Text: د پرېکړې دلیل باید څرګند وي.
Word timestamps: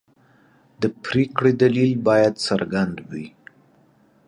د 0.81 0.83
پرېکړې 1.03 1.51
دلیل 1.61 1.91
باید 2.07 2.33
څرګند 2.45 2.95
وي. 3.09 3.27